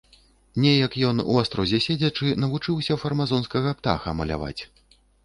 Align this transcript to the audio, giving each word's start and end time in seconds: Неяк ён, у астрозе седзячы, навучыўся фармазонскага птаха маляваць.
Неяк 0.61 0.95
ён, 1.09 1.19
у 1.33 1.35
астрозе 1.41 1.79
седзячы, 1.87 2.31
навучыўся 2.45 2.97
фармазонскага 3.03 3.75
птаха 3.83 4.15
маляваць. 4.23 4.57